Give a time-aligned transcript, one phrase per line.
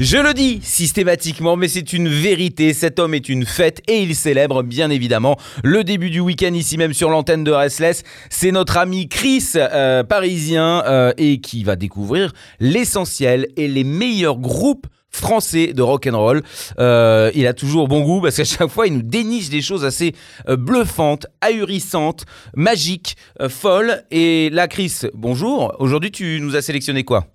[0.00, 2.72] Je le dis systématiquement, mais c'est une vérité.
[2.72, 6.76] Cet homme est une fête et il célèbre bien évidemment le début du week-end ici
[6.76, 8.02] même sur l'antenne de Restless.
[8.30, 14.38] C'est notre ami Chris, euh, parisien, euh, et qui va découvrir l'essentiel et les meilleurs
[14.38, 16.40] groupes français de rock and.
[16.80, 19.84] Euh, il a toujours bon goût parce qu'à chaque fois il nous déniche des choses
[19.84, 20.14] assez
[20.48, 22.24] euh, bluffantes, ahurissantes,
[22.56, 24.02] magiques, euh, folles.
[24.10, 25.76] Et là, Chris, bonjour.
[25.78, 27.26] Aujourd'hui, tu nous as sélectionné quoi?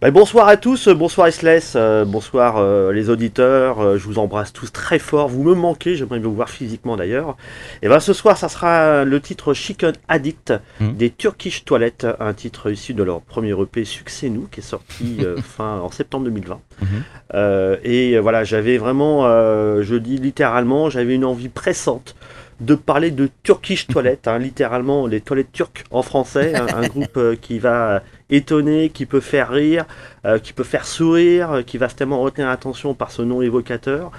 [0.00, 4.52] Ben, bonsoir à tous, bonsoir SLS, euh, bonsoir euh, les auditeurs, euh, je vous embrasse
[4.52, 7.36] tous très fort, vous me manquez, j'aimerais bien vous voir physiquement d'ailleurs.
[7.80, 10.94] Et ben ce soir ça sera le titre Chicken Addict Mhm.
[10.96, 15.18] des Turkish Toilettes, un titre issu de leur premier EP Succès Nous qui est sorti
[15.20, 16.60] euh, fin en septembre 2020.
[16.82, 16.88] Mhm.
[17.34, 22.14] Euh, et euh, voilà, j'avais vraiment, euh, je dis littéralement, j'avais une envie pressante
[22.60, 27.16] de parler de Turkish Toilettes, hein, littéralement les toilettes turques en français, un, un groupe
[27.16, 29.84] euh, qui va étonner, qui peut faire rire,
[30.24, 34.10] euh, qui peut faire sourire, euh, qui va tellement retenir l'attention par ce nom évocateur.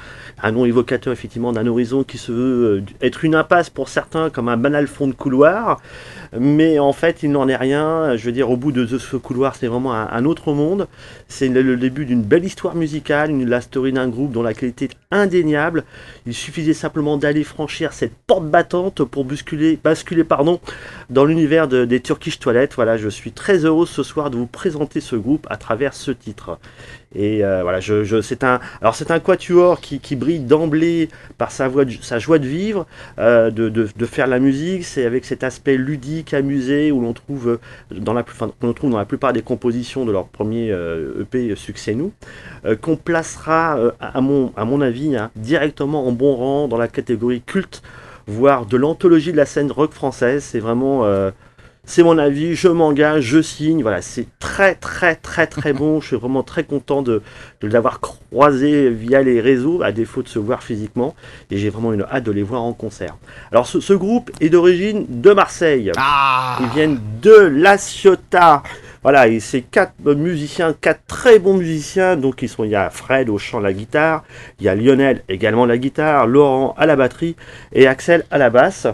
[0.42, 4.30] Un nom évocateur effectivement d'un horizon qui se veut euh, être une impasse pour certains
[4.30, 5.81] comme un banal fond de couloir,
[6.38, 8.16] mais en fait il n'en est rien.
[8.18, 10.88] Je veux dire, au bout de ce couloir, c'est vraiment un, autre monde.
[11.28, 14.86] C'est le, début d'une belle histoire musicale, une, la story d'un groupe dont la qualité
[14.86, 15.84] est indéniable.
[16.26, 20.59] Il suffisait simplement d'aller franchir cette porte battante pour basculer, pardon,
[21.09, 22.73] dans l'univers de- des Turkish Toilettes.
[22.76, 26.12] Voilà, je suis très heureux ce soir de vous présenter ce groupe à travers ce
[26.12, 26.58] titre.
[27.17, 31.08] Et euh, voilà, je, je- c'est un, alors c'est un quatuor qui, qui brille d'emblée
[31.38, 32.86] par sa, voix de- sa joie de vivre,
[33.20, 34.84] euh, de, de- de faire la musique.
[34.84, 37.59] C'est avec cet aspect ludique, amusé, où l'on trouve euh,
[37.92, 41.56] dans la, enfin, qu'on trouve dans la plupart des compositions de leur premier euh, EP
[41.56, 42.12] Succès Nous,
[42.66, 46.77] euh, qu'on placera, euh, à, mon, à mon avis, hein, directement en bon rang dans
[46.77, 47.82] la catégorie culte,
[48.27, 50.44] voire de l'anthologie de la scène rock française.
[50.44, 51.05] C'est vraiment.
[51.86, 53.82] C'est mon avis, je m'engage, je signe.
[53.82, 56.02] Voilà, c'est très très très très bon.
[56.02, 57.22] Je suis vraiment très content de,
[57.62, 61.16] de l'avoir croisé via les réseaux, à défaut de se voir physiquement.
[61.52, 63.16] Et j'ai vraiment une hâte de les voir en concert.
[63.52, 65.92] Alors ce, ce groupe est d'origine de Marseille.
[65.98, 68.64] Ah Ils viennent de La Ciotat.
[69.04, 72.16] Voilà, et c'est quatre musiciens, quatre très bons musiciens.
[72.16, 74.23] Donc ils sont, il y a Fred au chant, la guitare,
[74.60, 77.36] il y a Lionel également la guitare, Laurent à la batterie
[77.72, 78.88] et Axel à la basse.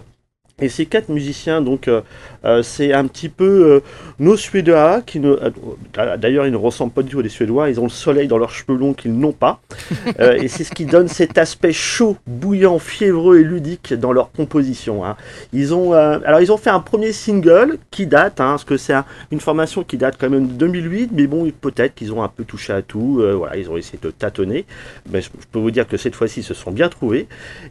[0.61, 2.01] Et ces quatre musiciens, donc, euh,
[2.45, 3.79] euh, c'est un petit peu euh,
[4.19, 7.69] nos Suédois, qui ne, euh, d'ailleurs, ils ne ressemblent pas du tout à des Suédois.
[7.69, 9.59] Ils ont le soleil dans leurs cheveux longs qu'ils n'ont pas.
[10.37, 15.03] Et c'est ce qui donne cet aspect chaud, bouillant, fiévreux et ludique dans leur composition.
[15.05, 15.15] hein.
[15.53, 18.93] Ils ont, alors, ils ont fait un premier single qui date, hein, parce que c'est
[18.93, 22.27] un- une formation qui date quand même de 2008, mais bon, peut-être qu'ils ont un
[22.27, 23.21] peu touché à tout.
[23.35, 24.65] voilà, ils ont essayé de tâtonner.
[25.11, 27.27] Mais je, je peux vous dire que cette fois-ci, ils se sont bien trouvés.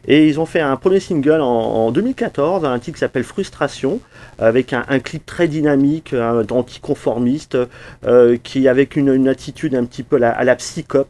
[0.07, 4.01] Et ils ont fait un premier single en, en 2014, un titre qui s'appelle Frustration,
[4.39, 7.57] avec un, un clip très dynamique, un, anticonformiste,
[8.05, 11.07] euh, qui avec une, une attitude un petit peu la- à la psychope.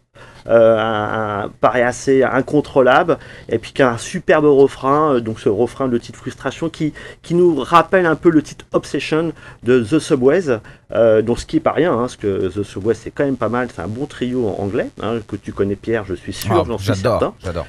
[0.48, 3.18] euh, un- un- paraît assez incontrôlable
[3.48, 7.56] et puis qu'un superbe refrain euh, donc ce refrain de titre frustration qui, qui nous
[7.62, 9.34] rappelle un peu le titre Obsession
[9.64, 10.58] de The Subways
[10.94, 13.38] euh, donc ce qui est pas rien hein, parce que The Subways c'est quand même
[13.38, 16.34] pas mal c'est un bon trio en anglais hein, que tu connais Pierre je suis
[16.34, 16.88] sûr Ah, j'en suis
[17.20, 17.68] certain j'adore.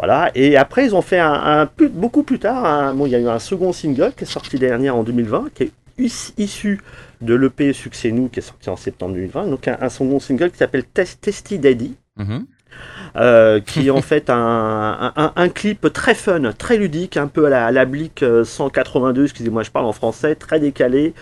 [0.00, 3.28] Voilà, et après ils ont fait un, beaucoup plus tard, bon, il y a eu
[3.28, 6.80] un second single qui est sorti dernière en 2020, qui est is- issu
[7.20, 10.56] de l'EP Succès Nous, qui est sorti en septembre 2020, donc un, second single qui
[10.56, 12.46] s'appelle Test- Testy Daddy, Mhm.
[13.16, 17.46] Euh, qui est en fait un, un- un clip très fun, très ludique, un peu
[17.46, 21.12] à la, à la Blick euh, 182, excusez-moi, je parle en français, très décalé,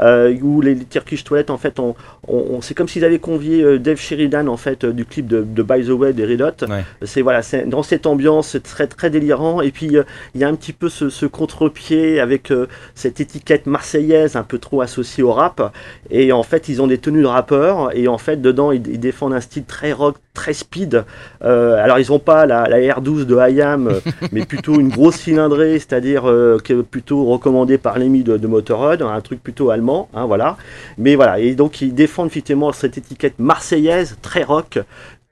[0.00, 1.94] euh, où les, les Turkish Toilettes, en fait, on,
[2.28, 5.62] on- on- c'est comme s'ils avaient convié Dave Sheridan, en fait, du clip de, de
[5.62, 6.66] By the Way des Red Hot.
[6.68, 6.84] Ouais.
[7.02, 10.04] C'est voilà, c'est dans cette ambiance, c'est très très délirant, et puis euh,
[10.34, 12.52] il y a un petit peu ce, ce contre-pied avec
[12.94, 15.72] cette étiquette marseillaise un peu trop associée au rap,
[16.10, 19.00] et en fait ils ont des tenues de rappeurs, et en fait dedans ils, ils
[19.00, 21.04] défendent un style très rock, très speed.
[21.44, 24.00] Euh, alors ils n'ont pas la, la R12 de Hayam, euh,
[24.32, 29.02] mais plutôt une grosse cylindrée, c'est-à-dire euh, que plutôt recommandée par l'ami de, de Motorhead,
[29.02, 30.56] un truc plutôt allemand, hein, voilà.
[30.98, 34.78] Mais voilà, et donc ils défendent effectivement cette étiquette marseillaise, très rock,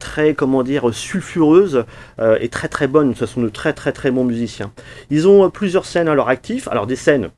[0.01, 1.85] très comment dire sulfureuse
[2.19, 3.15] euh, et très très bonne.
[3.15, 4.73] Ce sont de très très très bons musiciens.
[5.11, 6.67] Ils ont euh, plusieurs scènes à leur actif.
[6.67, 7.31] Alors des scènes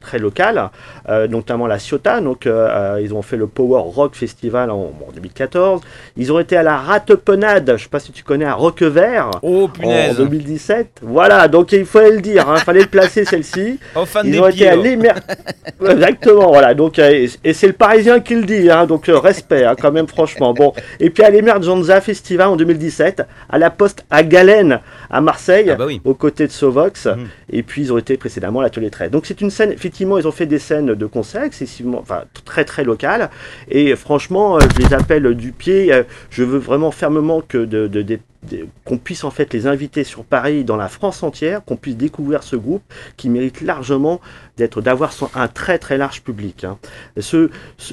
[0.00, 0.70] très locales,
[1.08, 2.20] euh, notamment la Ciotat.
[2.20, 5.80] Donc, euh, ils ont fait le Power Rock Festival en, en 2014.
[6.16, 9.30] Ils ont été à la Ratepenade, je ne sais pas si tu connais, à Roquevert.
[9.42, 13.78] Oh En punaise 2017, voilà, donc il fallait le dire, il fallait le placer celle-ci.
[14.24, 14.82] Ils des ont été à oh.
[14.82, 15.10] l'émer...
[15.80, 16.74] Exactement, voilà.
[16.74, 19.74] Donc, euh, et, et c'est le Parisien qui le dit, hein, donc euh, respect, hein,
[19.80, 20.54] quand même, franchement.
[20.54, 24.80] Bon, et puis à l'Emergenza Festival en 2017, à la Poste à Galène,
[25.10, 26.00] à Marseille, Ah bah oui.
[26.04, 27.06] aux côtés de Sovox.
[27.06, 27.28] Mhm.
[27.50, 29.10] Et puis ils ont été précédemment à l'Atelier 13.
[29.10, 31.44] Donc c'est une scène, effectivement, ils ont fait des scènes de concert
[32.44, 33.30] très très locales.
[33.68, 35.92] Et franchement, euh, je les appelle du pied.
[35.92, 37.64] Euh, Je veux vraiment fermement que
[38.84, 42.42] qu'on puisse en fait les inviter sur Paris, dans la France entière, qu'on puisse découvrir
[42.42, 42.82] ce groupe
[43.16, 44.20] qui mérite largement
[44.58, 46.64] d'être, d'avoir un très très large public.
[46.64, 46.78] hein.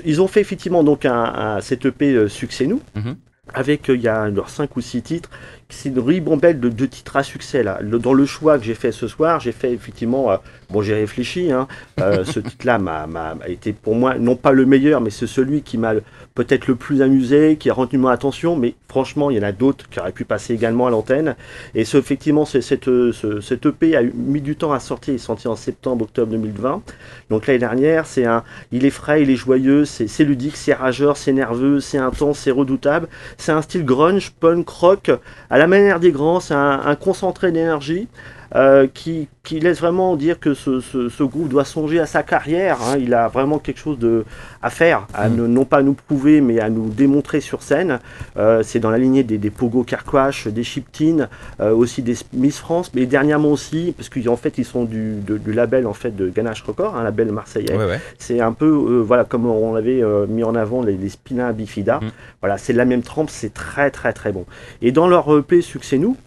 [0.03, 2.81] Ils ont fait effectivement donc un, un- EP euh, Succès Nous.
[2.95, 3.15] Mhm.
[3.53, 5.30] Avec, euh, il y a leurs 5 ou 6 titres,
[5.69, 7.80] c'est une ribambelle de deux titres à succès là.
[7.81, 10.38] Le- dans le choix que j'ai fait ce soir, j'ai fait effectivement, euh,
[10.69, 11.68] bon j'ai réfléchi, hein,
[12.01, 15.27] euh, ce titre-là m'a, m'a- a été pour moi non pas le meilleur, mais c'est
[15.27, 15.94] celui qui m'a
[16.36, 19.51] peut-être le plus amusé, qui a retenu mon attention, mais franchement il y en a
[19.54, 21.36] d'autres qui auraient pu passer également à l'antenne.
[21.75, 25.13] Et ce, effectivement, c'est, cette, ce, cet EP a eu- mis du temps à sortir,
[25.13, 26.81] il est sorti en septembre-octobre 2020.
[27.30, 30.74] Donc l'année dernière, c'est un, il est frais, il est joyeux, c'est, c'est ludique, c'est
[30.74, 33.07] rageur, c'est nerveux, c'est intense, c'est redoutable.
[33.41, 35.09] C'est un style grunge, punk, rock,
[35.49, 38.07] à la manière des grands, c'est un, un concentré d'énergie
[38.56, 42.21] euh, qui, qui laisse vraiment dire que ce, ce- ce groupe doit songer à sa
[42.24, 42.77] carrière.
[42.81, 42.98] hein.
[43.00, 44.25] Il a vraiment quelque chose de,
[44.62, 45.36] à faire, à Mm.
[45.36, 48.00] ne, non pas à nous prouver, mais à nous démontrer sur scène.
[48.38, 51.30] Euh, c'est dans la lignée des, des Pogo Carquash, des Chiptines,
[51.62, 55.38] euh, aussi des Miss France, mais dernièrement aussi, parce qu'en fait ils sont du, de-
[55.38, 57.75] du label en fait de Ganache Record, un label marseillais.
[57.77, 58.00] Ouais, ouais.
[58.19, 61.51] C'est un peu, euh, voilà, comme on avait euh, mis en avant les, les Spina
[61.54, 62.00] Bifida.
[62.01, 62.09] Mm.
[62.42, 64.45] Voilà, c'est de la même trempe, c'est très très très bon.
[64.81, 66.18] Et dans leur EP Succès Nous,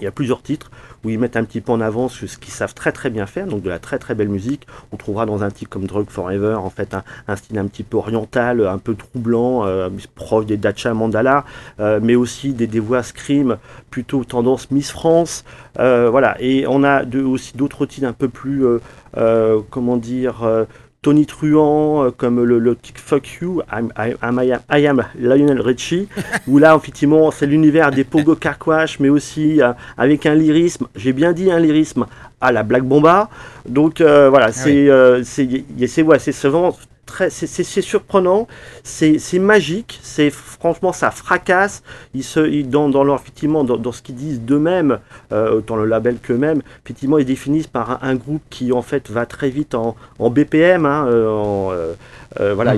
[0.00, 0.70] il y a plusieurs titres
[1.04, 3.46] où ils mettent un petit peu en avant ce, qu'ils savent très très bien faire,
[3.46, 4.66] donc de la très très belle musique.
[4.92, 6.94] On trouvera dans un titre comme Drug Forever, en fait,
[7.26, 11.44] un, style un petit peu oriental, un peu troublant, euh, proche des Dacha Mandala,
[11.80, 13.58] euh, mais aussi des, voix scream,
[13.90, 15.44] plutôt tendance Miss France.
[15.78, 18.80] Euh, voilà, et on a de- aussi d'autres titres un peu plus, euh,
[19.16, 20.66] euh, comment dire,
[21.00, 25.60] Tony Truant, euh, comme le, le titre Fuck You, I'm, I, I'm- I am, Lionel
[25.60, 26.08] Richie,
[26.48, 31.12] où là, effectivement, c'est l'univers des Pogo Carquash, mais aussi euh, avec un lyrisme, j'ai
[31.12, 32.06] bien dit un lyrisme,
[32.40, 33.28] à la Black Bomba.
[33.68, 36.76] Donc euh, voilà, c'est euh, c'est y- y- c'est ouais, c'est c'est vraiment
[37.08, 37.46] très c'est-
[37.82, 38.46] surprenant,
[38.84, 41.82] c'est magique, c'est franchement ça fracasse.
[42.14, 44.98] Ils se ils- dans dans leur effectivement dans, dans ce qu'ils disent d'eux-mêmes,
[45.32, 49.10] euh, autant le label qu'eux-mêmes, effectivement ils définissent par un, un groupe qui en fait
[49.10, 51.70] va très vite en, en BPM, hein, en,
[52.40, 52.72] euh, voilà,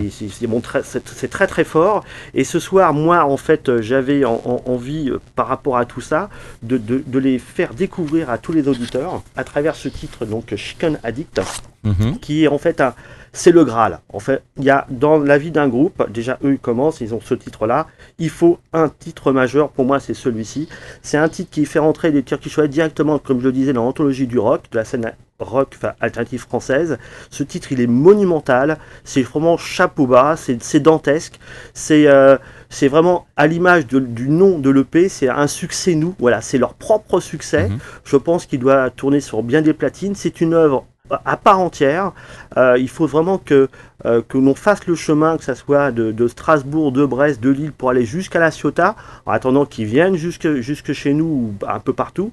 [0.46, 2.04] bon, c'est très très fort.
[2.34, 6.00] Et ce soir, moi, en fait, j'avais en- en- envie, euh, par rapport à tout
[6.00, 6.30] ça,
[6.62, 10.54] de, de- de les faire découvrir à tous les auditeurs à travers ce titre, donc
[10.54, 11.40] Chicken Addict,
[11.82, 12.18] Mhm.
[12.20, 12.94] qui est en fait un.
[13.32, 14.00] C'est le Graal.
[14.12, 17.14] En fait, il y a dans la vie d'un groupe, déjà eux ils commencent, ils
[17.14, 17.86] ont ce titre-là.
[18.18, 19.70] Il faut un titre majeur.
[19.70, 20.68] Pour moi, c'est celui-ci.
[21.02, 24.26] C'est un titre qui fait rentrer des Turkish directement, comme je le disais, dans l'anthologie
[24.26, 26.98] du rock, de la scène rock enfin, alternative française.
[27.30, 28.78] Ce titre, il est monumental.
[29.04, 30.34] C'est vraiment chapeau bas.
[30.36, 31.38] C'est c'est dantesque.
[31.72, 32.36] C'est euh,
[32.68, 35.08] c'est vraiment à l'image du nom de l'EP.
[35.08, 36.14] C'est un succès nous.
[36.18, 37.68] Voilà, c'est leur propre succès.
[37.68, 37.78] Mhm.
[38.04, 40.14] Je pense qu'il doit tourner sur bien des platines.
[40.14, 40.84] C'est une œuvre
[41.24, 42.12] à part entière.
[42.56, 43.68] Euh, il faut vraiment que,
[44.06, 47.72] euh, que l'on fasse le chemin, que ce soit de, Strasbourg, de Brest, de Lille,
[47.72, 51.92] pour aller jusqu'à La Ciotat, en attendant qu'ils viennent jusque, chez nous, ou un peu
[51.92, 52.32] partout.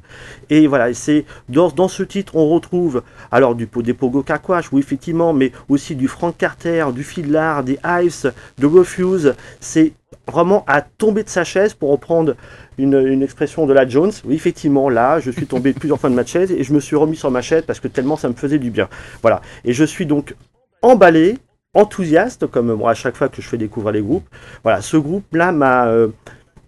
[0.49, 5.33] Et voilà, c'est dans, ce titre, on retrouve alors du, des Pogo Kakwash, oui effectivement,
[5.33, 9.35] mais aussi du Frank Carter, du Fiddler, des Hives, de Refuse.
[9.59, 9.93] C'est
[10.27, 12.35] vraiment à tomber de sa chaise pour reprendre
[12.77, 14.11] une, une expression de la Jones.
[14.25, 16.95] Oui, effectivement, là, je suis tombé plusieurs fois de ma chaise et je me suis
[16.95, 18.87] remis sur ma chaise parce que tellement ça me faisait du bien.
[19.21, 19.41] Voilà.
[19.65, 20.35] Et je suis donc
[20.81, 21.37] emballé,
[21.77, 24.27] enthousiaste, comme moi à chaque fois que je fais découvrir les groupes.
[24.63, 25.87] Voilà, ce groupe-là m'a.
[25.87, 26.07] euh,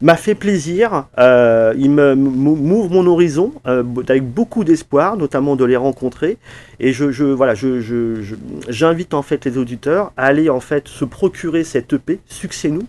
[0.01, 5.75] m'a fait plaisir, euh, il m'ouvre mon horizon euh, avec beaucoup d'espoir, notamment de les
[5.75, 6.37] rencontrer.
[6.79, 8.35] Et je, voilà, je, je- je-
[8.69, 12.87] j'invite en fait les auditeurs à aller en fait se procurer cette EP Succès nous,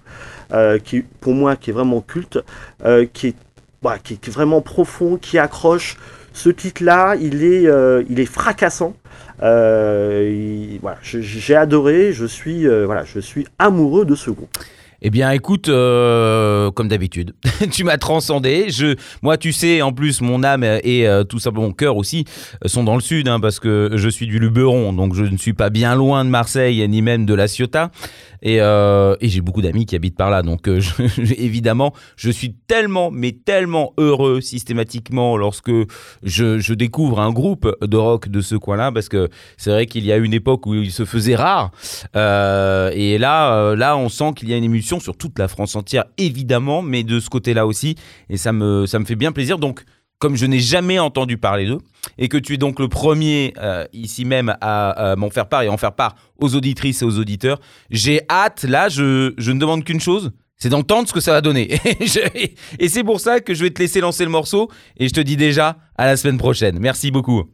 [0.84, 2.38] qui pour moi qui est vraiment culte,
[3.12, 3.34] qui est
[3.82, 5.96] est- qui est vraiment profond, qui accroche.
[6.32, 8.94] Ce titre-là, il est, euh, il est fracassant.
[9.42, 12.12] Euh, il- voilà, j'ai adoré.
[12.12, 14.50] Je suis, euh, voilà, je suis amoureux de ce groupe.
[15.02, 17.32] Eh bien, écoute, comme d'habitude,
[17.72, 18.66] tu m'as transcendé.
[18.68, 22.26] Je, moi, tu sais, en plus, mon âme et tout simplement mon cœur aussi
[22.66, 25.54] sont dans le sud, hein, parce que je suis du Luberon, donc je ne suis
[25.54, 27.90] pas bien loin de Marseille ni même de la Ciotat.
[28.42, 30.42] Et, euh, et j'ai beaucoup d'amis qui habitent par là.
[30.42, 30.80] Donc, euh,
[31.18, 35.72] évidemment, je suis tellement, mais tellement heureux systématiquement lorsque
[36.22, 38.92] je, découvre un groupe de rock de ce coin-là.
[38.92, 41.70] Parce que c'est vrai qu'il y a une époque où il se faisait rare.
[42.16, 45.76] Euh, et là, là, on sent qu'il y a une émulsion sur toute la France
[45.76, 47.96] entière, évidemment, mais de ce côté-là aussi.
[48.28, 49.58] Et ça me, ça me fait bien plaisir.
[49.58, 49.84] Donc,
[50.20, 51.78] comme je n'ai jamais entendu parler d'eux,
[52.18, 55.62] et que tu es donc le premier euh, ici même à, à m'en faire part
[55.62, 57.58] et en faire part aux auditrices et aux auditeurs,
[57.90, 61.40] j'ai hâte, là, je, je ne demande qu'une chose, c'est d'entendre ce que ça va
[61.40, 61.70] donner.
[62.34, 65.14] Et, et c'est pour ça que je vais te laisser lancer le morceau, et je
[65.14, 66.78] te dis déjà à la semaine prochaine.
[66.78, 67.44] Merci beaucoup.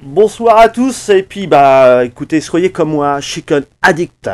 [0.00, 4.30] Bonsoir à tous, et puis bah écoutez, soyez comme moi, Chicken Addict.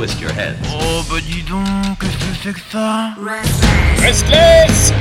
[0.00, 0.56] Twist your head.
[0.72, 3.14] Oh bah dis donc, qu'est-ce que c'est que ça?
[3.22, 3.60] Restless
[4.00, 4.92] Restless.